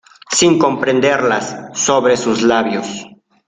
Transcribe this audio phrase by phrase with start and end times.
[0.31, 3.05] sin comprenderlas, sobre sus labios.